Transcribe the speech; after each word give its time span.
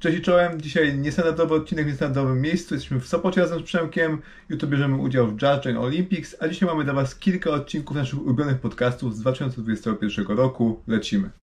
Cześć 0.00 0.18
i 0.18 0.22
czołem, 0.22 0.60
dzisiaj 0.60 0.98
niestandardowy 0.98 1.54
odcinek 1.54 1.84
w 1.86 1.88
niestandardowym 1.88 2.40
miejscu. 2.40 2.74
Jesteśmy 2.74 3.00
w 3.00 3.06
Sopocie 3.06 3.40
razem 3.40 3.60
z 3.60 3.62
Przemkiem. 3.62 4.22
Jutro 4.48 4.68
bierzemy 4.68 4.96
udział 4.96 5.26
w 5.26 5.36
Join 5.36 5.76
Olympics, 5.76 6.36
a 6.40 6.48
dzisiaj 6.48 6.68
mamy 6.68 6.84
dla 6.84 6.92
Was 6.92 7.14
kilka 7.14 7.50
odcinków 7.50 7.96
naszych 7.96 8.22
ulubionych 8.22 8.60
podcastów 8.60 9.16
z 9.16 9.20
2021 9.20 10.26
roku. 10.26 10.82
Lecimy. 10.86 11.39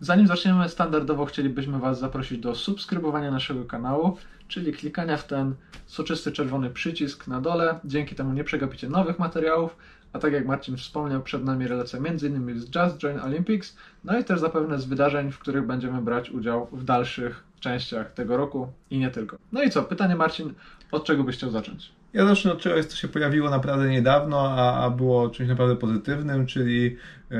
Zanim 0.00 0.26
zaczniemy, 0.26 0.68
standardowo 0.68 1.26
chcielibyśmy 1.26 1.78
Was 1.78 1.98
zaprosić 1.98 2.38
do 2.38 2.54
subskrybowania 2.54 3.30
naszego 3.30 3.64
kanału, 3.64 4.16
czyli 4.48 4.72
klikania 4.72 5.16
w 5.16 5.26
ten 5.26 5.54
soczysty 5.86 6.32
czerwony 6.32 6.70
przycisk 6.70 7.26
na 7.26 7.40
dole. 7.40 7.80
Dzięki 7.84 8.14
temu 8.14 8.32
nie 8.32 8.44
przegapicie 8.44 8.88
nowych 8.88 9.18
materiałów, 9.18 9.76
a 10.12 10.18
tak 10.18 10.32
jak 10.32 10.46
Marcin 10.46 10.76
wspomniał, 10.76 11.22
przed 11.22 11.44
nami 11.44 11.68
relacja 11.68 11.98
m.in. 11.98 12.60
z 12.60 12.74
Just 12.74 12.98
Join 12.98 13.20
Olympics, 13.20 13.76
no 14.04 14.18
i 14.18 14.24
też 14.24 14.40
zapewne 14.40 14.78
z 14.78 14.84
wydarzeń, 14.84 15.32
w 15.32 15.38
których 15.38 15.66
będziemy 15.66 16.02
brać 16.02 16.30
udział 16.30 16.68
w 16.72 16.84
dalszych 16.84 17.44
częściach 17.60 18.12
tego 18.12 18.36
roku 18.36 18.72
i 18.90 18.98
nie 18.98 19.10
tylko. 19.10 19.36
No 19.52 19.62
i 19.62 19.70
co, 19.70 19.82
pytanie 19.82 20.16
Marcin, 20.16 20.54
od 20.92 21.04
czego 21.04 21.24
byś 21.24 21.36
chciał 21.36 21.50
zacząć? 21.50 21.97
Ja 22.12 22.26
zacznę 22.26 22.52
od 22.52 22.60
czegoś, 22.60 22.86
co 22.86 22.96
się 22.96 23.08
pojawiło 23.08 23.50
naprawdę 23.50 23.88
niedawno, 23.88 24.50
a, 24.50 24.84
a 24.84 24.90
było 24.90 25.30
czymś 25.30 25.48
naprawdę 25.48 25.76
pozytywnym, 25.76 26.46
czyli 26.46 26.86
y, 26.86 27.36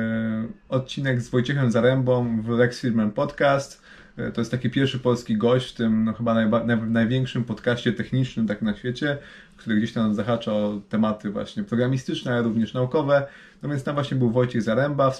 odcinek 0.69 1.21
z 1.21 1.29
Wojciechem 1.31 1.71
Zarębą 1.71 2.43
w 2.43 2.49
Lex 2.49 2.81
Friedman 2.81 3.11
Podcast. 3.11 3.83
Y, 4.19 4.33
to 4.33 4.41
jest 4.41 4.51
taki 4.51 4.71
pierwszy 4.71 4.99
polski 4.99 5.37
gość 5.37 5.71
w 5.71 5.75
tym 5.75 6.05
no, 6.05 6.13
chyba 6.13 6.35
najba, 6.35 6.65
naj, 6.65 6.77
największym 6.83 7.45
podcaście 7.45 7.93
technicznym 7.93 8.47
tak 8.47 8.63
na 8.63 8.77
świecie, 8.77 9.19
który 9.57 9.77
gdzieś 9.77 9.93
tam 9.93 10.15
zahacza 10.15 10.53
o 10.53 10.81
tematy 10.89 11.31
właśnie 11.31 11.65
programistyczne, 11.65 12.33
ale 12.33 12.43
również 12.43 12.75
naukowe. 12.75 13.27
No 13.63 13.69
więc 13.69 13.85
tam 13.85 13.95
właśnie 13.95 14.17
był 14.17 14.31
Wojciech 14.31 14.63
Zaręba, 14.63 15.13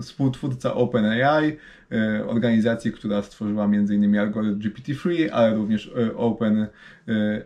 współtwórca 0.00 0.74
OpenAI, 0.74 1.56
e, 1.92 2.26
organizacji, 2.26 2.92
która 2.92 3.22
stworzyła 3.22 3.64
m.in. 3.64 4.18
algorytm 4.18 4.60
GPT-3, 4.60 5.28
ale 5.32 5.54
również 5.54 5.92
e, 5.96 6.16
Open 6.16 6.66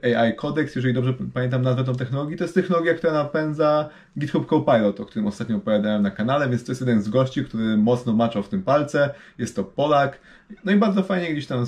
e, 0.02 0.32
Codex, 0.32 0.76
jeżeli 0.76 0.94
dobrze 0.94 1.14
pamiętam 1.34 1.62
nazwę 1.62 1.84
tą 1.84 1.94
technologii. 1.94 2.36
To 2.36 2.44
jest 2.44 2.54
technologia, 2.54 2.94
która 2.94 3.12
napędza 3.12 3.88
GitHub 4.18 4.46
Copilot, 4.46 5.00
o 5.00 5.04
którym 5.04 5.26
ostatnio 5.26 5.56
opowiadałem 5.56 6.02
na 6.02 6.10
kanale, 6.10 6.48
więc 6.48 6.64
to 6.64 6.72
jest 6.72 6.80
jeden 6.80 7.02
z 7.02 7.08
gości, 7.08 7.44
który 7.44 7.76
mocno 7.76 8.12
maczał 8.12 8.42
w 8.42 8.48
tym 8.48 8.62
palce. 8.62 9.14
Jest 9.38 9.56
to 9.56 9.64
Polak. 9.64 10.20
No 10.64 10.72
i 10.72 10.76
bardzo 10.76 11.02
fajnie 11.02 11.32
gdzieś 11.32 11.46
tam 11.46 11.66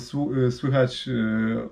słychać 0.51 1.09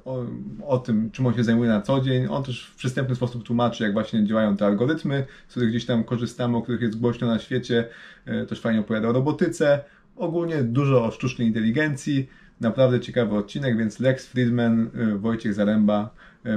o, 0.05 0.25
o 0.67 0.77
tym, 0.77 1.11
czym 1.11 1.25
on 1.25 1.33
się 1.33 1.43
zajmuje 1.43 1.69
na 1.69 1.81
co 1.81 2.01
dzień. 2.01 2.27
On 2.29 2.43
też 2.43 2.65
w 2.65 2.75
przystępny 2.75 3.15
sposób 3.15 3.43
tłumaczy, 3.43 3.83
jak 3.83 3.93
właśnie 3.93 4.25
działają 4.25 4.57
te 4.57 4.65
algorytmy, 4.65 5.25
z 5.47 5.51
których 5.51 5.69
gdzieś 5.69 5.85
tam 5.85 6.03
korzystamy, 6.03 6.57
o 6.57 6.61
których 6.61 6.81
jest 6.81 6.96
głośno 6.99 7.27
na 7.27 7.39
świecie. 7.39 7.89
Też 8.49 8.61
fajnie 8.61 8.79
opowiada 8.79 9.07
o 9.07 9.11
robotyce. 9.11 9.83
Ogólnie 10.15 10.63
dużo 10.63 11.05
o 11.05 11.11
sztucznej 11.11 11.47
inteligencji. 11.47 12.29
Naprawdę 12.61 12.99
ciekawy 12.99 13.35
odcinek, 13.35 13.77
więc 13.77 13.99
Lex 13.99 14.27
Friedman, 14.27 14.89
Wojciech 15.15 15.53
Zaręba 15.53 16.09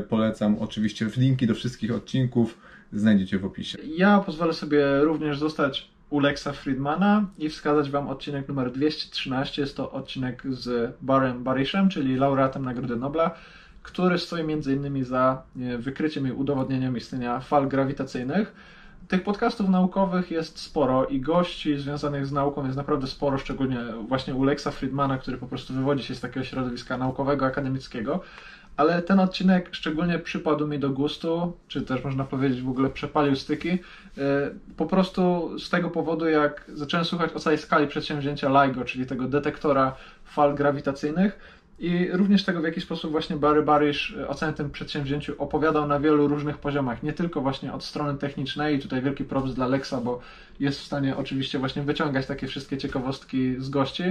polecam. 0.09 0.57
Oczywiście 0.59 1.07
linki 1.17 1.47
do 1.47 1.55
wszystkich 1.55 1.95
odcinków 1.95 2.59
znajdziecie 2.93 3.39
w 3.39 3.45
opisie. 3.45 3.79
Ja 3.97 4.19
pozwolę 4.19 4.53
sobie 4.53 5.01
również 5.01 5.39
zostać 5.39 5.91
u 6.11 6.21
Lexa 6.21 6.53
Friedmana 6.53 7.27
i 7.39 7.49
wskazać 7.49 7.91
Wam 7.91 8.09
odcinek 8.09 8.49
numer 8.49 8.73
213. 8.73 9.63
Jest 9.63 9.77
to 9.77 9.93
odcinek 9.93 10.43
z 10.51 10.95
Barem 11.03 11.45
Barishem, 11.45 11.89
czyli 11.89 12.17
laureatem 12.17 12.65
Nagrody 12.65 12.97
Nobla, 12.97 13.35
który 13.83 14.19
stoi 14.19 14.41
m.in. 14.41 15.05
za 15.05 15.43
wykryciem 15.79 16.29
i 16.29 16.33
udowodnieniem 16.33 16.97
istnienia 16.97 17.41
fal 17.41 17.69
grawitacyjnych. 17.69 18.55
Tych 19.09 19.23
podcastów 19.23 19.69
naukowych 19.69 20.31
jest 20.31 20.59
sporo 20.59 21.07
i 21.07 21.21
gości 21.21 21.79
związanych 21.79 22.27
z 22.27 22.33
nauką 22.33 22.65
jest 22.65 22.77
naprawdę 22.77 23.07
sporo, 23.07 23.39
szczególnie 23.39 23.79
właśnie 24.09 24.35
u 24.35 24.45
Lexa 24.45 24.71
Friedmana, 24.71 25.19
który 25.19 25.39
po 25.39 25.47
prostu 25.47 25.75
wywodzi 25.75 26.05
się 26.05 26.15
z 26.15 26.21
takiego 26.21 26.45
środowiska 26.45 26.99
naukowego, 26.99 27.47
akademickiego. 27.47 28.21
Ale 28.77 29.03
ten 29.03 29.21
odcinek 29.21 29.69
szczególnie 29.73 30.19
przypadł 30.19 30.67
mi 30.67 30.79
do 30.79 30.91
gustu, 30.91 31.57
czy 31.69 31.83
też 31.83 32.05
można 32.05 32.25
powiedzieć 32.25 32.63
w 32.63 32.69
ogóle 32.69 32.91
przepalił 32.91 33.37
styki. 33.37 33.71
E, 33.71 33.79
po 34.77 34.87
prostu 34.87 35.51
z 35.59 35.71
tego 35.71 35.91
powodu, 35.91 36.29
jak 36.29 36.65
zacząłem 36.75 37.05
słuchać 37.05 37.33
o 37.33 37.39
całej 37.39 37.59
skali 37.59 37.87
przedsięwzięcia 37.87 38.65
LIGO, 38.65 38.85
czyli 38.85 39.07
tego 39.07 39.29
detektora 39.29 39.97
fal 40.25 40.55
grawitacyjnych, 40.55 41.60
i 41.81 42.09
również 42.13 42.45
tego, 42.45 42.61
w 42.61 42.65
jaki 42.65 42.81
sposób 42.81 43.11
właśnie 43.11 43.37
Barry 43.37 43.63
Barish 43.63 44.15
o 44.29 44.35
całym 44.35 44.55
tym 44.55 44.71
przedsięwzięciu 44.71 45.35
opowiadał 45.39 45.89
na 45.89 46.01
wielu 46.01 46.29
różnych 46.29 46.59
poziomach, 46.59 47.03
nie 47.03 47.13
tylko 47.13 47.41
właśnie 47.41 47.73
od 47.73 47.85
strony 47.85 48.19
technicznej, 48.19 48.79
tutaj 48.79 49.03
wielki 49.03 49.25
props 49.25 49.55
dla 49.55 49.67
Lexa, 49.67 49.95
bo 50.03 50.21
jest 50.61 50.81
w 50.81 50.85
stanie 50.85 51.17
oczywiście 51.17 51.59
właśnie 51.59 51.83
wyciągać 51.83 52.27
takie 52.27 52.47
wszystkie 52.47 52.79
ciekawostki 52.79 53.55
z 53.59 53.69
gości, 53.69 54.03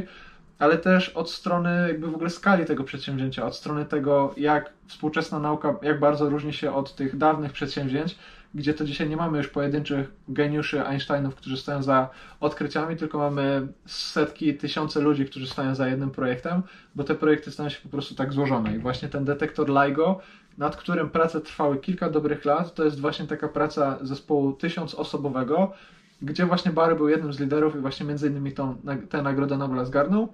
ale 0.59 0.77
też 0.77 1.09
od 1.09 1.31
strony 1.31 1.87
jakby 1.87 2.07
w 2.07 2.15
ogóle 2.15 2.29
skali 2.29 2.65
tego 2.65 2.83
przedsięwzięcia, 2.83 3.45
od 3.45 3.55
strony 3.55 3.85
tego, 3.85 4.33
jak 4.37 4.73
współczesna 4.87 5.39
nauka, 5.39 5.75
jak 5.81 5.99
bardzo 5.99 6.29
różni 6.29 6.53
się 6.53 6.73
od 6.73 6.95
tych 6.95 7.17
dawnych 7.17 7.51
przedsięwzięć, 7.51 8.15
gdzie 8.55 8.73
to 8.73 8.85
dzisiaj 8.85 9.09
nie 9.09 9.17
mamy 9.17 9.37
już 9.37 9.47
pojedynczych 9.47 10.11
geniuszy 10.27 10.85
Einsteinów, 10.85 11.35
którzy 11.35 11.57
stoją 11.57 11.83
za 11.83 12.09
odkryciami, 12.39 12.97
tylko 12.97 13.17
mamy 13.17 13.67
setki, 13.85 14.57
tysiące 14.57 15.01
ludzi, 15.01 15.25
którzy 15.25 15.47
stoją 15.47 15.75
za 15.75 15.87
jednym 15.87 16.11
projektem, 16.11 16.61
bo 16.95 17.03
te 17.03 17.15
projekty 17.15 17.51
stają 17.51 17.69
się 17.69 17.81
po 17.83 17.89
prostu 17.89 18.15
tak 18.15 18.33
złożone. 18.33 18.75
I 18.75 18.79
właśnie 18.79 19.09
ten 19.09 19.25
detektor 19.25 19.69
LIGO, 19.69 20.19
nad 20.57 20.75
którym 20.75 21.09
prace 21.09 21.41
trwały 21.41 21.77
kilka 21.77 22.09
dobrych 22.09 22.45
lat, 22.45 22.73
to 22.73 22.85
jest 22.85 22.99
właśnie 22.99 23.27
taka 23.27 23.47
praca 23.47 23.97
zespołu 24.01 24.53
tysiącosobowego, 24.53 25.73
gdzie 26.21 26.45
właśnie 26.45 26.71
Barry 26.71 26.95
był 26.95 27.09
jednym 27.09 27.33
z 27.33 27.39
liderów 27.39 27.75
i 27.75 27.79
właśnie 27.79 28.05
między 28.05 28.27
innymi 28.27 28.51
tą, 28.51 28.75
tę 29.09 29.21
nagrodę 29.21 29.57
Nobla 29.57 29.85
zgarnął 29.85 30.33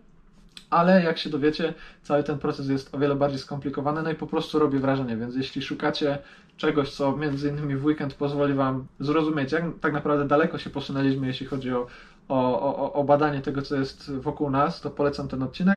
ale 0.75 1.03
jak 1.03 1.18
się 1.18 1.30
dowiecie, 1.30 1.74
cały 2.03 2.24
ten 2.24 2.40
proces 2.40 2.69
jest 2.69 2.96
o 2.96 3.00
wiele 3.00 3.16
bardziej 3.16 3.40
skomplikowany, 3.40 4.03
no 4.03 4.12
i 4.12 4.16
po 4.16 4.28
prostu 4.28 4.59
robi 4.59 4.80
wrażenie, 4.80 5.18
więc 5.18 5.36
jeśli 5.36 5.62
szukacie 5.62 6.18
czegoś, 6.58 6.90
co 6.91 7.18
między 7.18 7.50
innymi 7.50 7.75
w 7.75 7.86
weekend 7.86 8.13
pozwoli 8.13 8.53
Wam 8.53 8.88
zrozumieć, 9.00 9.52
jak 9.52 9.63
tak 9.81 9.94
naprawdę 9.94 10.28
daleko 10.28 10.58
się 10.58 10.69
posunęliśmy, 10.69 11.28
jeśli 11.28 11.46
chodzi 11.46 11.74
o, 11.74 11.88
o, 12.30 12.75
o, 12.75 12.94
o 12.94 13.03
badanie 13.03 13.41
tego, 13.41 13.62
co 13.62 13.75
jest 13.75 14.12
wokół 14.12 14.50
nas, 14.50 14.81
to 14.81 14.90
polecam 14.90 15.28
ten 15.28 15.44
odcinek. 15.44 15.75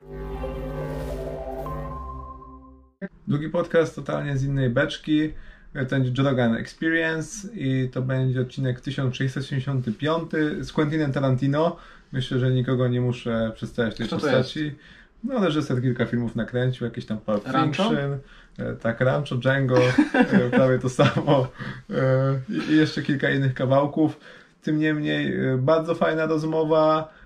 Drugi 3.29 3.49
podcast 3.49 3.95
totalnie 3.97 4.39
z 4.39 4.45
innej 4.45 4.71
beczki. 4.71 5.33
To 5.73 5.97
będzie 5.97 6.23
Joe 6.23 6.55
Experience 6.59 7.49
i 7.55 7.89
to 7.89 8.03
będzie 8.03 8.41
odcinek 8.41 8.81
1675 8.81 10.31
z 10.61 10.73
Quentinem 10.73 11.13
Tarantino. 11.13 11.77
Myślę, 12.13 12.39
że 12.39 12.51
nikogo 12.51 12.89
nie 12.89 13.01
muszę 13.01 13.53
przedstawiać 13.55 13.97
tej 13.97 14.07
Kto 14.07 14.17
postaci. 14.17 14.75
No, 15.25 15.45
reżyser 15.45 15.83
kilka 15.83 16.07
filmów 16.07 16.37
nakręcił, 16.37 16.85
jakieś 16.85 17.07
tam 17.07 17.19
Pulp 17.19 17.45
Fiction, 17.45 18.19
e, 18.59 18.75
tak, 18.75 19.01
Rancho, 19.01 19.37
Django, 19.37 19.79
e, 20.15 20.51
prawie 20.51 20.79
to 20.79 20.89
samo 20.89 21.49
e, 21.91 22.41
i 22.73 22.77
jeszcze 22.77 23.03
kilka 23.03 23.31
innych 23.31 23.55
kawałków. 23.55 24.21
Tym 24.63 24.79
niemniej 24.79 25.35
bardzo 25.59 25.95
fajna 25.95 26.27
rozmowa. 26.27 27.19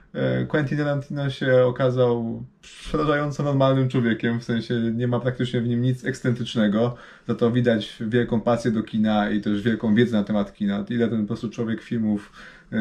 Quentin 0.48 0.78
Tarantino 0.78 1.30
się 1.30 1.64
okazał 1.64 2.42
przerażająco 2.60 3.42
normalnym 3.42 3.88
człowiekiem, 3.88 4.40
w 4.40 4.44
sensie 4.44 4.74
nie 4.74 5.08
ma 5.08 5.20
praktycznie 5.20 5.60
w 5.60 5.68
nim 5.68 5.82
nic 5.82 6.04
ekscentrycznego, 6.04 6.96
za 7.28 7.34
to 7.34 7.50
widać 7.50 7.96
wielką 8.00 8.40
pasję 8.40 8.70
do 8.70 8.82
kina 8.82 9.30
i 9.30 9.40
też 9.40 9.62
wielką 9.62 9.94
wiedzę 9.94 10.16
na 10.16 10.24
temat 10.24 10.52
kina. 10.52 10.84
Ile 10.88 11.08
ten 11.08 11.20
po 11.20 11.26
prostu 11.26 11.50
człowiek 11.50 11.82
filmów 11.82 12.32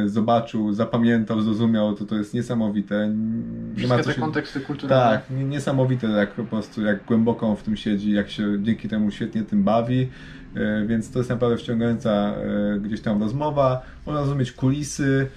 zobaczył, 0.06 0.74
zapamiętał, 0.74 1.42
zrozumiał, 1.42 1.96
to 1.96 2.06
to 2.06 2.16
jest 2.16 2.34
niesamowite. 2.34 3.14
Nie 3.78 3.88
ma 3.88 3.98
te 3.98 4.14
się... 4.14 4.22
konteksty 4.22 4.60
kulturalne. 4.60 5.18
Tak, 5.18 5.26
niesamowite 5.30 6.08
jak 6.08 6.34
po 6.34 6.44
prostu, 6.44 6.82
jak 6.82 7.06
głęboko 7.06 7.48
on 7.48 7.56
w 7.56 7.64
tym 7.64 7.78
siedzi, 7.78 8.12
jak 8.12 8.30
się 8.30 8.64
dzięki 8.64 8.90
temu 8.90 9.12
świetnie 9.12 9.44
tym 9.44 9.64
bawi. 9.64 10.10
E, 10.56 10.86
więc 10.86 11.12
to 11.12 11.20
jest 11.20 11.30
naprawdę 11.30 11.58
wciągająca 11.58 12.12
e, 12.12 12.80
gdzieś 12.80 13.02
tam 13.02 13.22
rozmowa. 13.22 13.82
Można 14.06 14.22
zrozumieć 14.22 14.52
kulisy, 14.52 15.28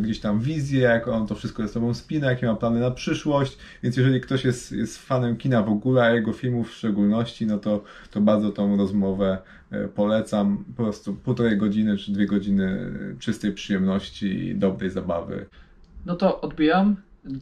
gdzieś 0.00 0.20
tam 0.20 0.40
wizję, 0.40 0.80
jak 0.80 1.08
on 1.08 1.26
to 1.26 1.34
wszystko 1.34 1.62
ze 1.62 1.68
sobą 1.68 1.94
spina, 1.94 2.30
jakie 2.30 2.46
ma 2.46 2.54
plany 2.54 2.80
na 2.80 2.90
przyszłość. 2.90 3.58
Więc 3.82 3.96
jeżeli 3.96 4.20
ktoś 4.20 4.44
jest, 4.44 4.72
jest 4.72 4.98
fanem 4.98 5.36
kina 5.36 5.62
w 5.62 5.68
ogóle, 5.68 6.02
a 6.02 6.10
jego 6.10 6.32
filmów 6.32 6.70
w 6.70 6.74
szczególności, 6.74 7.46
no 7.46 7.58
to, 7.58 7.84
to 8.10 8.20
bardzo 8.20 8.50
tą 8.50 8.76
rozmowę 8.76 9.38
polecam. 9.94 10.64
Po 10.76 10.82
prostu 10.82 11.14
półtorej 11.14 11.58
godziny 11.58 11.96
czy 11.98 12.12
dwie 12.12 12.26
godziny 12.26 12.92
czystej 13.18 13.52
przyjemności 13.52 14.26
i 14.26 14.54
dobrej 14.54 14.90
zabawy. 14.90 15.46
No 16.06 16.16
to 16.16 16.40
odbijam. 16.40 16.96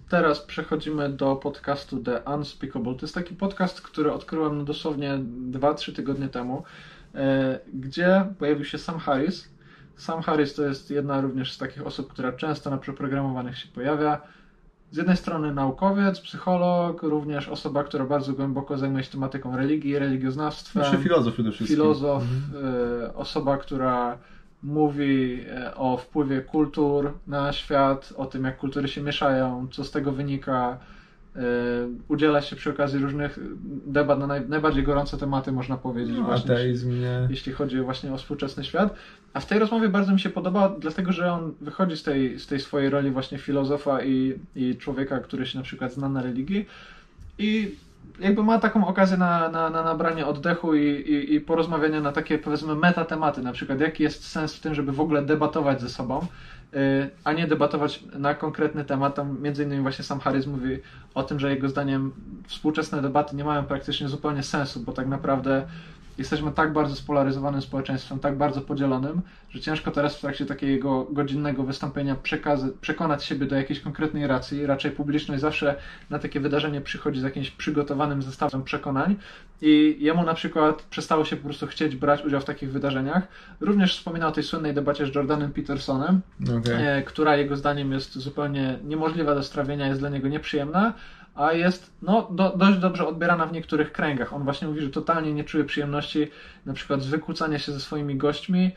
Teraz 0.08 0.40
przechodzimy 0.40 1.08
do 1.08 1.36
podcastu 1.36 2.02
The 2.02 2.20
Unspeakable. 2.20 2.94
To 2.94 3.00
jest 3.02 3.14
taki 3.14 3.34
podcast, 3.34 3.80
który 3.80 4.12
odkryłem 4.12 4.64
dosłownie 4.64 5.18
2-3 5.50 5.94
tygodnie 5.94 6.28
temu. 6.28 6.62
E, 7.14 7.58
gdzie 7.74 8.24
pojawił 8.38 8.64
się 8.64 8.78
Sam 8.78 8.98
Harris. 8.98 9.48
Sam 9.96 10.22
Harris 10.22 10.54
to 10.54 10.62
jest 10.62 10.90
jedna 10.90 11.20
również 11.20 11.52
z 11.52 11.58
takich 11.58 11.86
osób, 11.86 12.12
która 12.12 12.32
często 12.32 12.70
na 12.70 12.78
przeprogramowanych 12.78 13.58
się 13.58 13.68
pojawia. 13.68 14.20
Z 14.92 14.96
jednej 14.96 15.16
strony 15.16 15.54
naukowiec, 15.54 16.20
psycholog, 16.20 17.02
również 17.02 17.48
osoba, 17.48 17.84
która 17.84 18.04
bardzo 18.04 18.32
głęboko 18.32 18.78
zajmuje 18.78 19.04
się 19.04 19.10
tematyką 19.10 19.56
religii, 19.56 19.98
religioznawstwem. 19.98 20.82
Znaczy 20.82 21.02
filozof 21.02 21.34
przede 21.34 21.52
wszystkim. 21.52 21.76
Filozof, 21.76 22.22
mhm. 22.22 22.64
y, 23.04 23.14
osoba, 23.14 23.56
która 23.56 24.18
mówi 24.62 25.40
e, 25.50 25.74
o 25.74 25.96
wpływie 25.96 26.40
kultur 26.40 27.12
na 27.26 27.52
świat, 27.52 28.12
o 28.16 28.26
tym, 28.26 28.44
jak 28.44 28.58
kultury 28.58 28.88
się 28.88 29.02
mieszają, 29.02 29.68
co 29.72 29.84
z 29.84 29.90
tego 29.90 30.12
wynika. 30.12 30.78
E, 31.36 31.40
udziela 32.08 32.42
się 32.42 32.56
przy 32.56 32.70
okazji 32.70 32.98
różnych 32.98 33.38
debat 33.86 34.18
na 34.18 34.26
naj, 34.26 34.48
najbardziej 34.48 34.82
gorące 34.82 35.18
tematy, 35.18 35.52
można 35.52 35.76
powiedzieć, 35.76 36.16
no, 36.16 36.24
właśnie, 36.24 36.54
ateizm, 36.54 37.00
nie. 37.00 37.26
jeśli 37.30 37.52
chodzi 37.52 37.80
właśnie 37.80 38.12
o 38.12 38.16
współczesny 38.16 38.64
świat. 38.64 38.94
A 39.32 39.40
w 39.40 39.46
tej 39.46 39.58
rozmowie 39.58 39.88
bardzo 39.88 40.12
mi 40.12 40.20
się 40.20 40.30
podoba, 40.30 40.74
dlatego 40.78 41.12
że 41.12 41.32
on 41.32 41.54
wychodzi 41.60 41.96
z 41.96 42.02
tej, 42.02 42.38
z 42.38 42.46
tej 42.46 42.60
swojej 42.60 42.90
roli 42.90 43.10
właśnie 43.10 43.38
filozofa 43.38 44.04
i, 44.04 44.38
i 44.56 44.76
człowieka, 44.76 45.20
który 45.20 45.46
się 45.46 45.58
na 45.58 45.64
przykład 45.64 45.92
zna 45.92 46.08
na 46.08 46.22
religii 46.22 46.66
i 47.38 47.74
jakby 48.20 48.42
ma 48.42 48.58
taką 48.58 48.86
okazję 48.86 49.16
na, 49.16 49.48
na, 49.48 49.70
na 49.70 49.82
nabranie 49.82 50.26
oddechu 50.26 50.74
i, 50.74 50.86
i, 50.86 51.34
i 51.34 51.40
porozmawiania 51.40 52.00
na 52.00 52.12
takie 52.12 52.38
powiedzmy 52.38 52.74
metatematy, 52.74 53.42
na 53.42 53.52
przykład 53.52 53.80
jaki 53.80 54.02
jest 54.02 54.24
sens 54.24 54.54
w 54.54 54.60
tym, 54.60 54.74
żeby 54.74 54.92
w 54.92 55.00
ogóle 55.00 55.22
debatować 55.22 55.80
ze 55.80 55.88
sobą, 55.88 56.26
y, 56.74 57.10
a 57.24 57.32
nie 57.32 57.46
debatować 57.46 58.02
na 58.18 58.34
konkretny 58.34 58.84
temat. 58.84 59.14
Tam 59.14 59.42
między 59.42 59.64
innymi 59.64 59.82
właśnie 59.82 60.04
sam 60.04 60.20
Harris 60.20 60.46
mówi 60.46 60.78
o 61.14 61.22
tym, 61.22 61.40
że 61.40 61.50
jego 61.50 61.68
zdaniem 61.68 62.12
współczesne 62.46 63.02
debaty 63.02 63.36
nie 63.36 63.44
mają 63.44 63.64
praktycznie 63.64 64.08
zupełnie 64.08 64.42
sensu, 64.42 64.80
bo 64.80 64.92
tak 64.92 65.06
naprawdę 65.08 65.66
jesteśmy 66.22 66.52
tak 66.52 66.72
bardzo 66.72 66.96
spolaryzowanym 66.96 67.62
społeczeństwem, 67.62 68.18
tak 68.18 68.36
bardzo 68.36 68.60
podzielonym, 68.60 69.22
że 69.50 69.60
ciężko 69.60 69.90
teraz 69.90 70.16
w 70.16 70.20
trakcie 70.20 70.46
takiego 70.46 71.06
godzinnego 71.10 71.62
wystąpienia 71.62 72.16
przekonać 72.80 73.24
siebie 73.24 73.46
do 73.46 73.56
jakiejś 73.56 73.80
konkretnej 73.80 74.26
racji. 74.26 74.66
Raczej 74.66 74.90
publiczność 74.90 75.40
zawsze 75.40 75.76
na 76.10 76.18
takie 76.18 76.40
wydarzenie 76.40 76.80
przychodzi 76.80 77.20
z 77.20 77.22
jakimś 77.22 77.50
przygotowanym 77.50 78.22
zestawem 78.22 78.62
przekonań 78.62 79.16
i 79.62 79.96
jemu 80.00 80.24
na 80.24 80.34
przykład 80.34 80.82
przestało 80.82 81.24
się 81.24 81.36
po 81.36 81.44
prostu 81.44 81.66
chcieć 81.66 81.96
brać 81.96 82.24
udział 82.24 82.40
w 82.40 82.44
takich 82.44 82.72
wydarzeniach. 82.72 83.28
Również 83.60 83.96
wspominał 83.96 84.28
o 84.28 84.32
tej 84.32 84.44
słynnej 84.44 84.74
debacie 84.74 85.06
z 85.06 85.14
Jordanem 85.14 85.52
Petersonem, 85.52 86.20
okay. 86.58 86.88
E, 86.88 87.02
która 87.02 87.36
jego 87.36 87.56
zdaniem 87.56 87.92
jest 87.92 88.18
zupełnie 88.18 88.78
niemożliwa 88.84 89.34
do 89.34 89.42
strawienia, 89.42 89.86
jest 89.86 90.00
dla 90.00 90.08
niego 90.08 90.28
nieprzyjemna, 90.28 90.92
a 91.34 91.52
jest 91.52 91.92
no, 92.02 92.28
do, 92.30 92.56
dość 92.56 92.78
dobrze 92.78 93.06
odbierana 93.06 93.46
w 93.46 93.52
niektórych 93.52 93.92
kręgach. 93.92 94.32
On 94.32 94.44
właśnie 94.44 94.68
mówi, 94.68 94.80
że 94.80 94.90
totalnie 94.90 95.34
nie 95.34 95.44
czuje 95.44 95.64
przyjemności 95.64 96.30
na 96.66 96.72
przykład 96.72 97.02
z 97.02 97.06
wykłócania 97.06 97.58
się 97.58 97.72
ze 97.72 97.80
swoimi 97.80 98.16
gośćmi, 98.16 98.70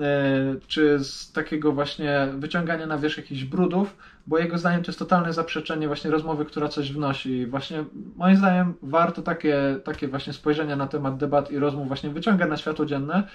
e, 0.00 0.56
czy 0.66 0.98
z 0.98 1.32
takiego 1.32 1.72
właśnie 1.72 2.28
wyciągania 2.38 2.86
na 2.86 2.98
wierzch 2.98 3.16
jakichś 3.16 3.44
brudów, 3.44 3.96
bo 4.26 4.38
jego 4.38 4.58
zdaniem 4.58 4.82
to 4.82 4.90
jest 4.90 4.98
totalne 4.98 5.32
zaprzeczenie 5.32 5.86
właśnie 5.86 6.10
rozmowy, 6.10 6.44
która 6.44 6.68
coś 6.68 6.92
wnosi. 6.92 7.30
I 7.30 7.46
właśnie 7.46 7.84
moim 8.16 8.36
zdaniem 8.36 8.74
warto 8.82 9.22
takie, 9.22 9.80
takie 9.84 10.08
właśnie 10.08 10.32
spojrzenia 10.32 10.76
na 10.76 10.86
temat 10.86 11.16
debat 11.16 11.50
i 11.50 11.58
rozmów 11.58 11.88
właśnie 11.88 12.10
wyciągać 12.10 12.50
na 12.50 12.56
światło 12.56 12.86
dzienne, 12.86 13.28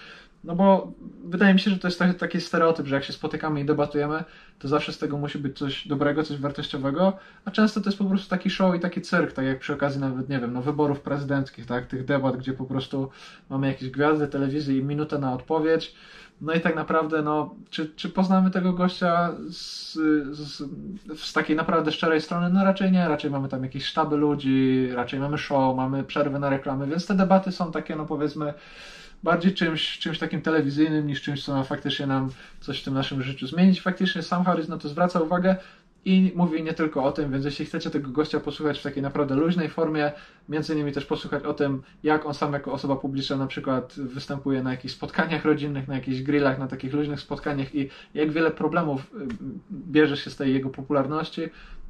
no 0.46 0.56
bo 0.56 0.92
wydaje 1.24 1.54
mi 1.54 1.60
się, 1.60 1.72
że 1.72 1.80
to 1.80 1.88
jest 1.88 2.00
taki, 2.20 2.42
stereotyp, 2.42 2.88
że 2.88 2.96
jak 2.96 3.04
się 3.04 3.14
spotykamy 3.14 3.62
i 3.62 3.66
debatujemy, 3.66 4.24
to 4.60 4.68
zawsze 4.68 4.94
z 4.94 4.98
tego 4.98 5.18
musi 5.18 5.38
być 5.38 5.58
coś 5.58 5.88
dobrego, 5.88 6.24
coś 6.24 6.38
wartościowego, 6.38 7.18
a 7.46 7.52
często 7.52 7.82
to 7.82 7.90
jest 7.90 7.98
po 7.98 8.06
prostu 8.06 8.30
taki 8.30 8.50
show 8.50 8.76
i 8.76 8.80
taki 8.80 9.02
cyrk, 9.02 9.34
tak 9.34 9.46
jak 9.46 9.60
przy 9.60 9.74
okazji 9.74 10.02
nawet, 10.02 10.30
nie 10.30 10.40
wiem, 10.40 10.54
no 10.54 10.62
wyborów 10.62 11.02
prezydenckich, 11.02 11.66
tak, 11.66 11.88
tych 11.88 12.06
debat, 12.06 12.38
gdzie 12.38 12.54
po 12.54 12.66
prostu 12.66 13.10
mamy 13.50 13.68
jakieś 13.68 13.90
gwiazdy 13.90 14.28
telewizji 14.28 14.78
i 14.78 14.84
minutę 14.84 15.20
na 15.20 15.34
odpowiedź, 15.34 15.96
no 16.42 16.54
i 16.54 16.62
tak 16.62 16.76
naprawdę, 16.76 17.22
no, 17.22 17.56
czy, 17.70 17.90
czy 17.96 18.10
poznamy 18.10 18.52
tego 18.52 18.74
gościa 18.74 19.34
z, 19.50 19.94
z, 20.32 20.64
z, 21.20 21.34
takiej 21.34 21.56
naprawdę 21.56 21.92
szczerej 21.92 22.22
strony? 22.22 22.50
No 22.50 22.64
raczej 22.64 22.92
nie, 22.92 23.08
raczej 23.08 23.32
mamy 23.32 23.50
tam 23.50 23.64
jakieś 23.64 23.86
sztaby 23.86 24.18
ludzi, 24.18 24.88
raczej 24.94 25.20
mamy 25.20 25.38
show, 25.38 25.76
mamy 25.76 26.04
przerwy 26.04 26.40
na 26.40 26.50
reklamy, 26.50 26.88
więc 26.88 27.08
te 27.08 27.16
debaty 27.16 27.52
są 27.52 27.72
takie, 27.72 27.96
no 27.96 28.06
powiedzmy, 28.06 28.54
bardziej 29.24 29.54
czymś, 29.54 30.00
czymś 30.00 30.20
takim 30.20 30.42
telewizyjnym 30.42 31.08
niż 31.08 31.22
czymś, 31.22 31.44
co 31.44 31.54
ma 31.54 31.64
faktycznie 31.64 32.08
nam 32.08 32.30
coś 32.60 32.82
w 32.82 32.84
tym 32.84 32.94
naszym 32.94 33.22
życiu 33.22 33.48
zmienić. 33.48 33.82
Faktycznie 33.82 34.22
sam 34.22 34.44
Harris 34.44 34.68
na 34.68 34.78
to 34.78 34.90
zwraca 34.90 35.22
uwagę 35.22 35.56
i 36.06 36.32
mówi 36.36 36.64
nie 36.64 36.74
tylko 36.74 37.04
o 37.04 37.12
tym, 37.12 37.32
więc 37.32 37.46
jeśli 37.46 37.66
chcecie 37.66 37.90
tego 37.90 38.10
gościa 38.10 38.40
posłuchać 38.40 38.80
w 38.80 38.84
takiej 38.84 39.04
naprawdę 39.04 39.36
luźnej 39.36 39.70
formie, 39.70 40.12
między 40.50 40.74
innymi 40.74 40.92
też 40.92 41.06
posłuchać 41.06 41.44
o 41.44 41.54
tym, 41.54 41.82
jak 42.04 42.26
on 42.26 42.34
sam 42.34 42.54
jako 42.54 42.72
osoba 42.72 42.96
publiczna 42.96 43.38
na 43.38 43.48
przykład 43.48 43.94
występuje 43.98 44.64
na 44.64 44.72
jakichś 44.72 44.94
spotkaniach 44.94 45.46
rodzinnych, 45.46 45.88
na 45.88 45.96
jakichś 45.96 46.22
grillach, 46.22 46.60
na 46.60 46.68
takich 46.68 46.94
luźnych 46.94 47.20
spotkaniach 47.20 47.76
i 47.76 47.90
jak 48.14 48.32
wiele 48.32 48.52
problemów 48.52 49.02
y, 49.02 49.28
bierze 49.72 50.18
się 50.18 50.30
z 50.30 50.36
tej 50.36 50.54
jego 50.54 50.70
popularności, 50.70 51.42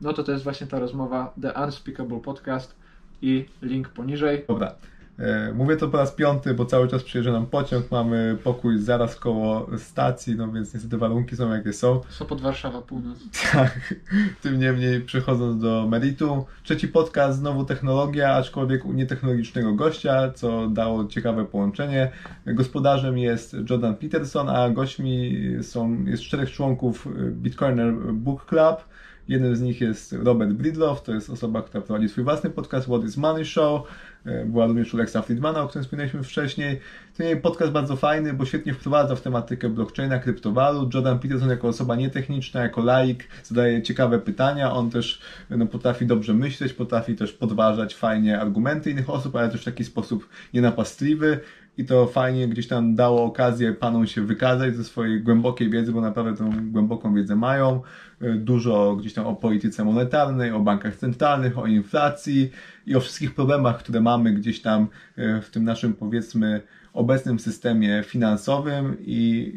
no 0.02 0.14
to 0.14 0.24
to 0.24 0.32
jest 0.32 0.44
właśnie 0.44 0.68
ta 0.68 0.80
rozmowa 0.80 1.34
The 1.42 1.54
Unspeakable 1.54 2.20
Podcast 2.20 2.76
i 3.22 3.46
link 3.62 3.90
poniżej. 3.90 4.44
Dobra. 4.48 4.76
E, 5.20 5.54
mówię 5.54 5.78
to 5.78 5.88
po 5.88 5.98
raz 5.98 6.12
piąty, 6.12 6.54
bo 6.54 6.66
cały 6.66 6.88
czas 6.88 7.04
przyjeżdża 7.04 7.32
nam 7.32 7.46
pociąg, 7.46 7.92
mamy 7.92 8.38
pokój 8.44 8.80
zaraz 8.80 9.16
koło 9.16 9.68
stacji, 9.78 10.36
no 10.36 10.52
więc 10.52 10.74
niestety 10.74 10.98
warunki 10.98 11.36
są 11.36 11.54
jakie 11.54 11.74
są. 11.74 12.02
Sopot 12.10 12.42
Warszawa, 12.42 12.82
północ. 12.82 13.20
Tak, 13.52 13.96
tym 14.42 14.60
niemniej 14.60 15.02
przechodząc 15.02 15.62
do 15.62 15.88
meritu. 15.88 16.46
Trzeci 16.64 16.88
podcast, 16.88 17.40
znowu 17.40 17.66
technologia, 17.66 18.34
aczkolwiek 18.34 18.86
u 18.86 18.94
nietechnologicznego 18.94 19.74
gościa, 19.74 20.32
co 20.32 20.68
dało 20.68 21.06
ciekawe 21.06 21.46
połączenie. 21.46 22.12
Gospodarzem 22.46 23.18
jest 23.18 23.56
Jordan 23.70 23.96
Peterson, 23.96 24.50
a 24.50 24.70
gośćmi 24.70 25.36
są, 25.62 26.04
jest 26.06 26.24
czterech 26.24 26.52
członków 26.52 27.08
Bitcoiner 27.32 27.94
Book 28.14 28.46
Club. 28.46 28.86
Jeden 29.28 29.56
z 29.56 29.62
nich 29.62 29.82
jest 29.82 30.14
Robert 30.14 30.52
Bridlow, 30.52 31.04
to 31.04 31.14
jest 31.14 31.30
osoba, 31.30 31.62
która 31.62 31.82
prowadzi 31.82 32.10
swój 32.10 32.24
własny 32.24 32.50
podcast 32.50 32.88
What 32.88 33.04
is 33.04 33.18
Money 33.18 33.46
Show. 33.46 33.82
E, 34.26 34.46
była 34.46 34.66
również 34.66 34.94
u 34.94 34.98
Lexa 34.98 35.22
Friedmana, 35.22 35.62
o 35.62 35.68
którym 35.68 35.84
wspomnieliśmy 35.84 36.24
wcześniej. 36.24 36.80
Ten 37.18 37.42
podcast 37.42 37.72
bardzo 37.72 37.96
fajny, 37.96 38.34
bo 38.34 38.46
świetnie 38.46 38.74
wprowadza 38.74 39.16
w 39.16 39.22
tematykę 39.22 39.70
blockchaina, 39.70 40.20
kryptowalut. 40.20 40.94
Jordan 40.94 41.20
Peterson 41.20 41.50
jako 41.50 41.68
osoba 41.68 41.96
nietechniczna, 41.96 42.62
jako 42.62 42.84
laik 42.84 43.28
zadaje 43.44 43.82
ciekawe 43.82 44.20
pytania. 44.20 44.74
On 44.74 44.90
też 44.90 45.22
no, 45.50 45.66
potrafi 45.66 46.06
dobrze 46.06 46.34
myśleć, 46.34 46.74
potrafi 46.74 47.16
też 47.16 47.34
podważać 47.34 47.96
fajnie 47.96 48.40
argumenty 48.40 48.92
innych 48.92 49.10
osób, 49.10 49.36
ale 49.36 49.50
też 49.50 49.62
w 49.62 49.66
taki 49.66 49.84
sposób 49.84 50.30
nienapastliwy 50.54 51.40
i 51.78 51.86
to 51.86 52.08
fajnie 52.08 52.48
gdzieś 52.48 52.68
tam 52.68 52.96
dało 52.96 53.24
okazję 53.24 53.74
panom 53.74 54.08
się 54.08 54.22
wykazać 54.22 54.76
ze 54.76 54.84
swojej 54.84 55.22
głębokiej 55.22 55.70
wiedzy, 55.70 55.92
bo 55.92 56.02
naprawdę 56.02 56.38
tą 56.38 56.72
głęboką 56.72 57.14
wiedzę 57.14 57.36
mają. 57.36 57.82
E, 58.22 58.34
dużo 58.34 58.96
gdzieś 58.96 59.14
tam 59.14 59.28
o 59.28 59.36
polityce 59.36 59.84
monetarnej, 59.84 60.52
o 60.52 60.60
bankach 60.60 60.96
centralnych, 60.96 61.58
o 61.58 61.66
inflacji 61.66 62.52
i 62.86 62.96
o 62.96 63.00
wszystkich 63.00 63.36
problemach, 63.36 63.78
które 63.78 64.02
mamy 64.02 64.34
gdzieś 64.34 64.62
tam 64.62 64.88
e, 65.18 65.42
w 65.42 65.50
tym 65.50 65.64
naszym 65.64 65.94
powiedzmy 65.94 66.62
obecnym 66.94 67.40
systemie 67.40 68.04
finansowym 68.06 68.98
i 69.00 69.54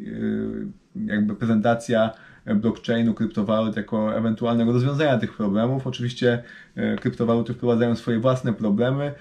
e, 0.96 1.12
jakby 1.14 1.34
prezentacja 1.34 2.10
blockchainu, 2.54 3.14
kryptowalut 3.14 3.76
jako 3.76 4.16
ewentualnego 4.16 4.72
rozwiązania 4.72 5.18
tych 5.18 5.36
problemów. 5.36 5.86
Oczywiście 5.86 6.42
kryptowaluty 7.00 7.54
wprowadzają 7.54 7.96
swoje 7.96 8.18
własne 8.18 8.52
problemy, 8.52 9.12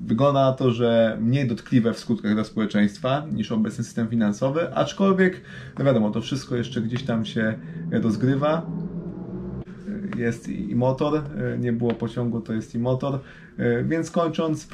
Wygląda 0.00 0.40
na 0.40 0.52
to, 0.52 0.70
że 0.70 1.16
mniej 1.20 1.48
dotkliwe 1.48 1.92
w 1.92 1.98
skutkach 1.98 2.34
dla 2.34 2.44
społeczeństwa 2.44 3.26
niż 3.32 3.52
obecny 3.52 3.84
system 3.84 4.08
finansowy, 4.08 4.74
aczkolwiek, 4.74 5.40
no 5.78 5.84
wiadomo, 5.84 6.10
to 6.10 6.20
wszystko 6.20 6.56
jeszcze 6.56 6.80
gdzieś 6.80 7.02
tam 7.02 7.24
się 7.24 7.54
rozgrywa. 7.90 8.66
Jest 10.18 10.48
i 10.48 10.76
motor, 10.76 11.22
nie 11.58 11.72
było 11.72 11.94
pociągu, 11.94 12.40
to 12.40 12.52
jest 12.52 12.74
i 12.74 12.78
motor. 12.78 13.18
Więc 13.84 14.10
kończąc, 14.10 14.68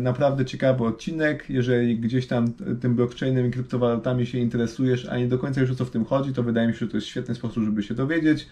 naprawdę 0.00 0.44
ciekawy 0.44 0.84
odcinek. 0.84 1.50
Jeżeli 1.50 1.98
gdzieś 1.98 2.26
tam 2.26 2.52
tym 2.80 2.94
blockchainem 2.94 3.46
i 3.46 3.50
kryptowalutami 3.50 4.26
się 4.26 4.38
interesujesz, 4.38 5.08
a 5.08 5.16
nie 5.16 5.28
do 5.28 5.38
końca 5.38 5.60
już 5.60 5.70
o 5.70 5.74
co 5.74 5.84
w 5.84 5.90
tym 5.90 6.04
chodzi, 6.04 6.32
to 6.32 6.42
wydaje 6.42 6.68
mi 6.68 6.74
się, 6.74 6.78
że 6.78 6.88
to 6.88 6.96
jest 6.96 7.06
świetny 7.06 7.34
sposób, 7.34 7.64
żeby 7.64 7.82
się 7.82 7.94
dowiedzieć. 7.94 8.48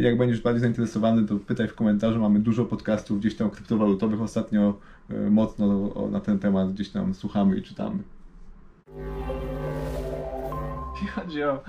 Jak 0.00 0.18
będziesz 0.18 0.40
bardziej 0.40 0.60
zainteresowany, 0.60 1.26
to 1.26 1.36
pytaj 1.36 1.68
w 1.68 1.74
komentarzu. 1.74 2.20
Mamy 2.20 2.40
dużo 2.40 2.64
podcastów 2.64 3.20
gdzieś 3.20 3.36
tam 3.36 3.50
kryptowalutowych 3.50 4.22
ostatnio 4.22 4.78
E, 5.10 5.30
mocno 5.30 5.90
na 6.10 6.20
ten 6.20 6.38
temat 6.38 6.72
gdzieś 6.72 6.88
tam 6.88 7.14
słuchamy 7.14 7.56
i 7.56 7.62
czytamy. 7.62 7.98
Jeśli 10.92 11.08
chodzi 11.08 11.42
o 11.42 11.62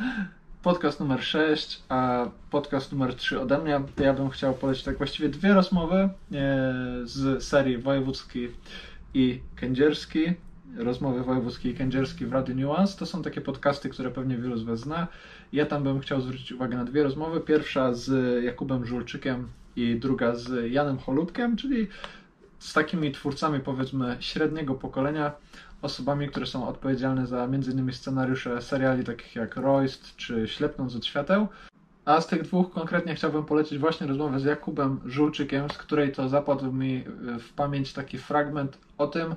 podcast 0.65 1.00
numer 1.00 1.24
6, 1.24 1.84
a 1.89 2.29
podcast 2.50 2.91
numer 2.91 3.15
3 3.15 3.39
ode 3.41 3.57
mnie, 3.57 3.81
ja 4.00 4.13
bym 4.13 4.29
chciał 4.29 4.53
polecić 4.53 4.84
tak 4.84 4.98
właściwie 4.98 5.29
dwie 5.29 5.53
rozmowy 5.53 5.95
e, 5.95 6.10
z 7.03 7.43
serii 7.43 7.77
Wojewódzki 7.77 8.48
i 9.13 9.41
Kędzierski. 9.55 10.34
Rozmowy 10.77 11.24
Wojewódzki 11.24 11.69
i 11.69 11.75
Kędzierski 11.75 12.25
w 12.25 12.34
Radiu 12.34 12.55
Nuance. 12.55 12.98
To 13.00 13.05
są 13.05 13.22
takie 13.22 13.41
podcasty, 13.41 13.89
które 13.89 14.12
pewnie 14.12 14.38
wielu 14.38 14.57
z 14.57 14.63
Was 14.63 14.79
zna. 14.79 15.07
Ja 15.53 15.65
tam 15.65 15.84
bym 15.84 16.00
chciał 16.00 16.22
zwrócić 16.22 16.51
uwagę 16.51 16.77
na 16.77 16.86
dwie 16.86 17.03
rozmowy. 17.03 17.39
Pierwsza 17.39 17.93
z 17.93 18.43
Jakubem 18.43 18.86
Żulczykiem 18.86 19.48
i 19.75 19.95
druga 19.95 20.36
z 20.36 20.72
Janem 20.72 20.98
Cholubkiem, 20.98 21.57
czyli 21.57 21.88
z 22.59 22.74
takimi 22.74 23.12
twórcami 23.12 23.59
powiedzmy 23.59 24.17
średniego 24.19 24.75
pokolenia, 24.75 25.31
osobami, 25.81 26.29
które 26.29 26.45
są 26.45 26.67
odpowiedzialne 26.67 27.27
za 27.27 27.43
m.in. 27.43 27.93
scenariusze 27.93 28.62
seriali 28.62 29.03
takich 29.03 29.35
jak 29.35 29.55
Royst 29.55 30.15
czy 30.15 30.47
Ślepnąc 30.47 30.95
od 30.95 31.05
świateł. 31.05 31.47
A 32.05 32.21
z 32.21 32.27
tych 32.27 32.41
dwóch 32.41 32.71
konkretnie 32.71 33.15
chciałbym 33.15 33.45
polecić 33.45 33.79
właśnie 33.79 34.07
rozmowę 34.07 34.39
z 34.39 34.43
Jakubem 34.43 35.00
Żulczykiem, 35.05 35.69
z 35.69 35.77
której 35.77 36.12
to 36.12 36.29
zapadł 36.29 36.71
mi 36.71 37.03
w 37.39 37.53
pamięć 37.53 37.93
taki 37.93 38.17
fragment 38.17 38.77
o 38.97 39.07
tym, 39.07 39.35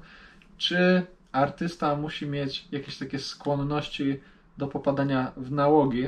czy 0.58 1.02
artysta 1.32 1.96
musi 1.96 2.26
mieć 2.26 2.68
jakieś 2.72 2.98
takie 2.98 3.18
skłonności 3.18 4.20
do 4.58 4.66
popadania 4.66 5.32
w 5.36 5.52
nałogi. 5.52 6.06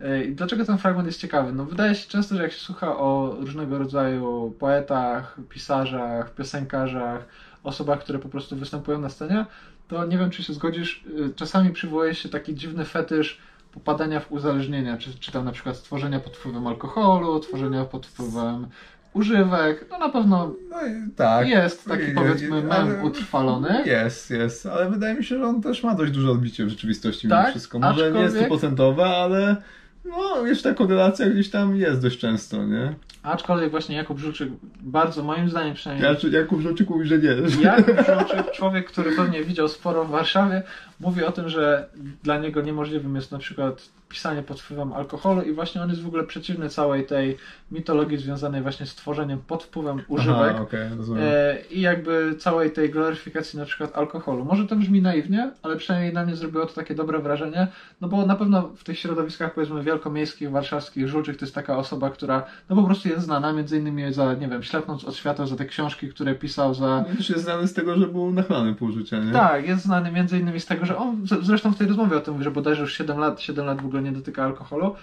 E, 0.00 0.24
I 0.24 0.34
dlaczego 0.34 0.64
ten 0.64 0.78
fragment 0.78 1.06
jest 1.06 1.20
ciekawy? 1.20 1.52
No 1.52 1.64
wydaje 1.64 1.94
się 1.94 2.08
często, 2.08 2.36
że 2.36 2.42
jak 2.42 2.52
się 2.52 2.60
słucha 2.60 2.98
o 2.98 3.36
różnego 3.40 3.78
rodzaju 3.78 4.54
poetach, 4.58 5.36
pisarzach, 5.48 6.34
piosenkarzach, 6.34 7.26
osobach, 7.62 8.00
które 8.00 8.18
po 8.18 8.28
prostu 8.28 8.56
występują 8.56 8.98
na 8.98 9.08
scenie, 9.08 9.46
to 9.88 10.06
nie 10.06 10.18
wiem, 10.18 10.30
czy 10.30 10.42
się 10.42 10.52
zgodzisz, 10.52 11.04
e, 11.26 11.34
czasami 11.34 11.70
przywołuje 11.70 12.14
się 12.14 12.28
taki 12.28 12.54
dziwny 12.54 12.84
fetysz 12.84 13.40
popadania 13.72 14.20
w 14.20 14.32
uzależnienia, 14.32 14.96
czy, 14.96 15.18
czy 15.18 15.32
tam 15.32 15.44
na 15.44 15.52
przykład 15.52 15.82
tworzenia 15.82 16.20
pod 16.20 16.36
wpływem 16.36 16.66
alkoholu, 16.66 17.40
tworzenia 17.40 17.84
pod 17.84 18.06
wpływem 18.06 18.66
używek, 19.12 19.86
no 19.90 19.98
na 19.98 20.08
pewno 20.08 20.54
No, 20.70 20.76
tak. 21.16 21.48
jest 21.48 21.84
taki 21.84 22.12
powiedzmy 22.12 22.62
mem 22.62 23.04
utrwalony. 23.04 23.82
Jest, 23.86 24.30
jest, 24.30 24.66
ale 24.66 24.90
wydaje 24.90 25.14
mi 25.14 25.24
się, 25.24 25.38
że 25.38 25.44
on 25.44 25.62
też 25.62 25.82
ma 25.82 25.94
dość 25.94 26.12
duże 26.12 26.30
odbicie 26.30 26.64
w 26.64 26.68
rzeczywistości 26.68 27.26
mimo 27.26 27.36
tak? 27.36 27.50
wszystko. 27.50 27.78
Może 27.78 27.90
Aczkolwiek... 27.90 28.14
nie 28.14 28.22
jest 28.22 28.36
stuprocentowe, 28.36 29.04
ale 29.04 29.56
no, 30.04 30.44
wiesz, 30.44 30.62
ta 30.62 30.74
korelacja 30.74 31.30
gdzieś 31.30 31.50
tam 31.50 31.76
jest 31.76 32.02
dość 32.02 32.18
często, 32.18 32.66
nie? 32.66 32.94
Aczkolwiek 33.22 33.70
właśnie 33.70 33.96
Jakub 33.96 34.18
Żulczyk 34.18 34.48
bardzo, 34.80 35.22
moim 35.22 35.50
zdaniem 35.50 35.74
przynajmniej... 35.74 36.32
Jakub 36.32 36.60
Żulczyk 36.60 36.90
mówi, 36.90 37.06
że 37.06 37.18
nie. 37.18 37.36
Jakub 37.62 37.96
Żulczyk, 38.06 38.52
człowiek, 38.52 38.86
który 38.86 39.12
pewnie 39.12 39.44
widział 39.44 39.68
sporo 39.68 40.04
w 40.04 40.10
Warszawie, 40.10 40.62
mówi 41.00 41.24
o 41.24 41.32
tym, 41.32 41.48
że 41.48 41.88
dla 42.22 42.38
niego 42.38 42.62
niemożliwym 42.62 43.16
jest 43.16 43.32
na 43.32 43.38
przykład 43.38 43.88
pisanie 44.08 44.42
pod 44.42 44.60
wpływem 44.60 44.92
alkoholu 44.92 45.42
i 45.42 45.52
właśnie 45.52 45.82
on 45.82 45.90
jest 45.90 46.02
w 46.02 46.06
ogóle 46.06 46.24
przeciwny 46.24 46.68
całej 46.68 47.06
tej 47.06 47.36
mitologii 47.70 48.18
związanej 48.18 48.62
właśnie 48.62 48.86
z 48.86 48.94
tworzeniem 48.94 49.38
pod 49.38 49.64
wpływem 49.64 50.02
używek 50.08 50.52
Aha, 50.54 50.62
okay, 50.62 50.90
e, 51.20 51.58
i 51.70 51.80
jakby 51.80 52.34
całej 52.38 52.70
tej 52.70 52.90
gloryfikacji 52.90 53.58
na 53.58 53.64
przykład 53.64 53.96
alkoholu. 53.96 54.44
Może 54.44 54.66
to 54.66 54.76
brzmi 54.76 55.02
naiwnie, 55.02 55.50
ale 55.62 55.76
przynajmniej 55.76 56.12
na 56.12 56.24
mnie 56.24 56.36
zrobiło 56.36 56.66
to 56.66 56.74
takie 56.74 56.94
dobre 56.94 57.18
wrażenie, 57.18 57.66
no 58.00 58.08
bo 58.08 58.26
na 58.26 58.36
pewno 58.36 58.62
w 58.62 58.84
tych 58.84 58.98
środowiskach 58.98 59.54
powiedzmy 59.54 59.82
wielkomiejskich, 59.82 60.50
warszawskich, 60.50 61.08
Żulczyk 61.08 61.36
to 61.36 61.44
jest 61.44 61.54
taka 61.54 61.78
osoba, 61.78 62.10
która 62.10 62.46
no 62.70 62.76
po 62.76 62.82
prostu 62.82 63.08
jest 63.08 63.24
znana, 63.24 63.52
między 63.52 63.78
innymi 63.78 64.12
za, 64.12 64.34
nie 64.34 64.48
wiem, 64.48 64.62
Ślepnąc 64.62 65.04
od 65.04 65.16
świata, 65.16 65.46
za 65.46 65.56
te 65.56 65.64
książki, 65.64 66.08
które 66.08 66.34
pisał, 66.34 66.74
za... 66.74 66.86
No, 66.86 67.14
jest 67.28 67.44
znany 67.44 67.66
z 67.66 67.74
tego, 67.74 67.98
że 67.98 68.06
był 68.06 68.30
nachlany 68.30 68.74
pół 68.74 68.92
życia, 68.92 69.24
nie? 69.24 69.32
Tak, 69.32 69.68
jest 69.68 69.82
znany 69.82 70.12
między 70.12 70.38
innymi 70.38 70.60
z 70.60 70.66
tego, 70.66 70.86
że 70.86 70.96
on 70.96 71.26
zresztą 71.42 71.72
w 71.72 71.78
tej 71.78 71.88
rozmowie 71.88 72.16
o 72.16 72.20
tym 72.20 72.34
mówi, 72.34 72.44
że 72.44 72.50
bodajże 72.50 72.82
już 72.82 72.94
7 72.94 73.18
lat, 73.18 73.40
7 73.40 73.66
lat 73.66 73.82
w 73.82 73.86
ogóle 73.86 73.97
nie 74.02 74.12
dotyka 74.12 74.44
alkoholu. 74.44 74.94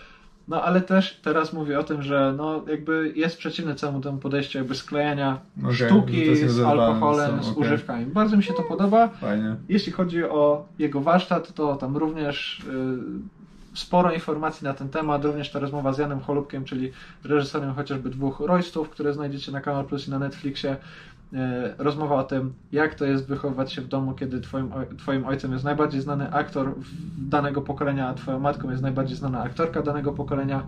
No 0.48 0.64
ale 0.64 0.82
też 0.82 1.20
teraz 1.24 1.54
mówię 1.54 1.80
o 1.80 1.84
tym, 1.84 2.02
że 2.02 2.34
no 2.38 2.64
jakby 2.68 3.14
jest 3.16 3.38
przeciwny 3.38 3.75
całemu 3.75 4.02
temu 4.02 4.18
podejściu 4.18 4.58
jakby 4.58 4.75
sklejania 4.75 5.40
okay, 5.60 5.74
sztuki 5.74 6.36
z 6.36 6.60
alkoholem, 6.60 7.44
z 7.44 7.50
okay. 7.50 7.64
używkami. 7.64 8.06
Bardzo 8.06 8.38
mi 8.38 8.44
się 8.44 8.54
to 8.54 8.64
podoba. 8.64 9.08
Fajnie. 9.08 9.56
Jeśli 9.70 9.92
chodzi 9.92 10.24
o 10.24 10.66
jego 10.80 11.02
warsztat, 11.02 11.54
to 11.54 11.75
tam 11.75 11.98
również 11.98 12.60
y, 13.74 13.78
sporo 13.78 14.12
informacji 14.12 14.66
na 14.66 14.74
ten 14.74 14.90
temat, 14.90 15.25
również 15.25 15.52
ta 15.52 15.60
rozmowa 15.60 15.94
z 15.94 15.98
Janem 15.98 16.20
Cholubkiem, 16.20 16.66
czyli 16.66 16.92
reżyserem 17.24 17.74
chociażby 17.74 18.10
dwóch 18.10 18.40
Roystów, 18.40 18.90
które 18.90 19.14
znajdziecie 19.14 19.52
na 19.52 19.62
Kanal 19.62 19.86
Plus 19.86 20.08
i 20.08 20.12
na 20.12 20.20
Netflixie. 20.20 20.78
E, 21.34 21.75
rozmowa 21.77 22.15
o 22.15 22.24
tym, 22.24 22.53
jak 22.72 22.96
to 22.96 23.05
jest 23.05 23.27
wychowywać 23.27 23.74
się 23.74 23.82
w 23.82 23.88
domu, 23.88 24.13
kiedy 24.13 24.41
twoim, 24.41 24.72
twoim 24.98 25.25
ojcem 25.25 25.51
jest 25.51 25.63
najbardziej 25.63 26.01
znany 26.01 26.32
aktor 26.32 26.75
danego 27.17 27.62
pokolenia, 27.62 28.08
a 28.08 28.13
twoją 28.13 28.39
matką 28.39 28.70
jest 28.70 28.84
najbardziej 28.84 29.17
znana 29.17 29.44
aktorka 29.44 29.82
danego 29.82 30.13
pokolenia, 30.13 30.63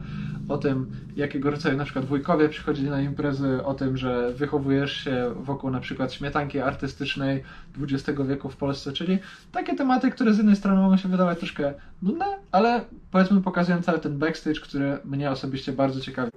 o 0.50 0.58
tym, 0.58 0.92
jakiego 1.16 1.52
rodzaju 1.52 1.78
na 1.78 1.84
przykład 1.84 2.06
wujkowie 2.06 2.50
przychodzili 2.50 2.90
na 2.90 3.02
imprezy, 3.02 3.64
o 3.64 3.74
tym, 3.74 3.98
że 3.98 4.34
wychowujesz 4.34 4.94
się 4.94 5.34
wokół 5.36 5.70
na 5.70 5.80
przykład 5.80 6.14
śmietanki 6.14 6.60
artystycznej 6.60 7.44
XX 7.82 8.20
wieku 8.28 8.50
w 8.50 8.58
Polsce, 8.58 8.94
czyli 8.94 9.20
takie 9.52 9.76
tematy, 9.76 10.12
które 10.12 10.34
z 10.34 10.38
jednej 10.38 10.56
strony 10.56 10.82
mogą 10.82 10.98
się 10.98 11.10
wydawać 11.10 11.38
troszkę 11.38 11.74
nudne, 12.02 12.26
ale 12.52 12.82
powiedzmy 13.12 13.42
pokazują 13.42 13.82
cały 13.82 14.00
ten 14.00 14.20
backstage, 14.20 14.60
który 14.60 14.98
mnie 15.06 15.32
osobiście 15.32 15.72
bardzo 15.72 16.02
ciekawi. 16.02 16.32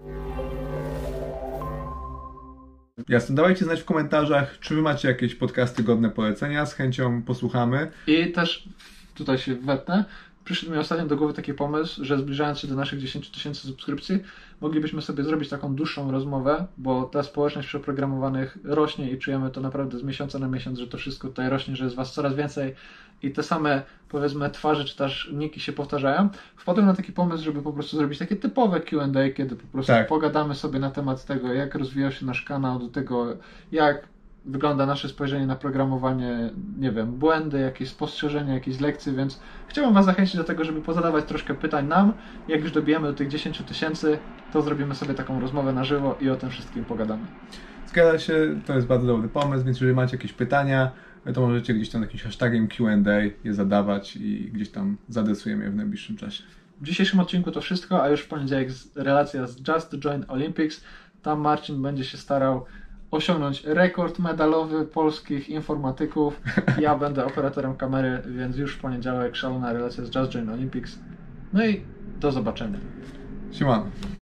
Jasne, 3.08 3.34
dawajcie 3.34 3.64
znać 3.64 3.80
w 3.80 3.84
komentarzach, 3.84 4.58
czy 4.58 4.74
wy 4.74 4.82
macie 4.82 5.08
jakieś 5.08 5.34
podcasty 5.34 5.82
godne 5.82 6.10
polecenia, 6.10 6.66
z 6.66 6.74
chęcią 6.74 7.22
posłuchamy. 7.22 7.90
I 8.06 8.32
też 8.32 8.68
tutaj 9.14 9.38
się 9.38 9.54
wetnę, 9.54 10.04
przyszedł 10.44 10.72
mi 10.72 10.78
ostatnio 10.78 11.06
do 11.06 11.16
głowy 11.16 11.34
taki 11.34 11.54
pomysł, 11.54 12.04
że 12.04 12.18
zbliżając 12.18 12.58
się 12.58 12.68
do 12.68 12.74
naszych 12.74 13.00
10 13.00 13.30
tysięcy 13.30 13.60
subskrypcji, 13.66 14.18
moglibyśmy 14.60 15.02
sobie 15.02 15.24
zrobić 15.24 15.48
taką 15.48 15.74
dłuższą 15.74 16.10
rozmowę, 16.10 16.66
bo 16.78 17.04
ta 17.04 17.22
społeczność 17.22 17.68
przeprogramowanych 17.68 18.58
rośnie 18.64 19.10
i 19.10 19.18
czujemy 19.18 19.50
to 19.50 19.60
naprawdę 19.60 19.98
z 19.98 20.02
miesiąca 20.02 20.38
na 20.38 20.48
miesiąc, 20.48 20.78
że 20.78 20.86
to 20.86 20.98
wszystko 20.98 21.28
tutaj 21.28 21.50
rośnie, 21.50 21.76
że 21.76 21.84
jest 21.84 21.96
was 21.96 22.12
coraz 22.12 22.34
więcej 22.34 22.74
i 23.22 23.30
te 23.30 23.42
same, 23.42 23.82
powiedzmy, 24.08 24.50
twarze 24.50 24.84
czy 24.84 24.96
też 24.96 25.30
niki 25.32 25.60
się 25.60 25.72
powtarzają. 25.72 26.28
Wpadłem 26.56 26.86
na 26.86 26.94
taki 26.94 27.12
pomysł, 27.12 27.44
żeby 27.44 27.62
po 27.62 27.72
prostu 27.72 27.96
zrobić 27.96 28.18
takie 28.18 28.36
typowe 28.36 28.80
QA, 28.80 29.08
kiedy 29.36 29.56
po 29.56 29.66
prostu 29.66 29.92
tak. 29.92 30.08
pogadamy 30.08 30.54
sobie 30.54 30.78
na 30.78 30.90
temat 30.90 31.24
tego, 31.24 31.52
jak 31.52 31.74
rozwijał 31.74 32.12
się 32.12 32.26
nasz 32.26 32.42
kanał, 32.42 32.78
do 32.78 32.88
tego, 32.88 33.36
jak 33.72 34.08
wygląda 34.44 34.86
nasze 34.86 35.08
spojrzenie 35.08 35.46
na 35.46 35.56
programowanie, 35.56 36.50
nie 36.78 36.92
wiem, 36.92 37.12
błędy, 37.12 37.58
jakieś 37.58 37.88
spostrzeżenia, 37.88 38.54
jakieś 38.54 38.80
lekcje, 38.80 39.12
więc 39.12 39.40
chciałbym 39.68 39.94
Was 39.94 40.04
zachęcić 40.04 40.36
do 40.36 40.44
tego, 40.44 40.64
żeby 40.64 40.80
pozadawać 40.80 41.24
troszkę 41.24 41.54
pytań 41.54 41.86
nam. 41.86 42.12
Jak 42.48 42.60
już 42.60 42.72
dobijemy 42.72 43.06
do 43.06 43.14
tych 43.14 43.28
10 43.28 43.58
tysięcy, 43.58 44.18
to 44.52 44.62
zrobimy 44.62 44.94
sobie 44.94 45.14
taką 45.14 45.40
rozmowę 45.40 45.72
na 45.72 45.84
żywo 45.84 46.16
i 46.20 46.30
o 46.30 46.36
tym 46.36 46.50
wszystkim 46.50 46.84
pogadamy. 46.84 47.22
Zgadza 47.86 48.18
się, 48.18 48.60
to 48.66 48.74
jest 48.74 48.86
bardzo 48.86 49.06
dobry 49.06 49.28
pomysł, 49.28 49.64
więc 49.64 49.76
jeżeli 49.76 49.94
macie 49.94 50.16
jakieś 50.16 50.32
pytania, 50.32 50.90
to 51.34 51.40
możecie 51.40 51.74
gdzieś 51.74 51.90
tam 51.90 52.02
jakimś 52.02 52.22
hashtagiem 52.22 52.68
Q&A 52.68 53.20
je 53.44 53.54
zadawać 53.54 54.16
i 54.16 54.50
gdzieś 54.52 54.70
tam 54.70 54.96
zadresujemy 55.08 55.64
je 55.64 55.70
w 55.70 55.76
najbliższym 55.76 56.16
czasie. 56.16 56.44
W 56.80 56.84
dzisiejszym 56.84 57.20
odcinku 57.20 57.50
to 57.50 57.60
wszystko, 57.60 58.02
a 58.02 58.08
już 58.08 58.20
w 58.20 58.28
poniedziałek 58.28 58.68
relacja 58.96 59.46
z 59.46 59.56
Just 59.68 59.98
Join 59.98 60.24
Olympics. 60.28 60.84
Tam 61.22 61.40
Marcin 61.40 61.82
będzie 61.82 62.04
się 62.04 62.18
starał 62.18 62.64
osiągnąć 63.10 63.64
rekord 63.64 64.18
medalowy 64.18 64.84
polskich 64.84 65.48
informatyków. 65.48 66.40
Ja 66.80 66.98
będę 66.98 67.26
operatorem 67.26 67.76
kamery, 67.76 68.22
więc 68.26 68.56
już 68.56 68.76
w 68.76 68.80
poniedziałek 68.80 69.36
szalona 69.36 69.72
relacja 69.72 70.04
z 70.04 70.14
Just 70.14 70.32
Join 70.32 70.50
Olympics. 70.50 70.98
No 71.52 71.66
i 71.66 71.80
do 72.20 72.32
zobaczenia. 72.32 72.78
Siemano. 73.52 73.84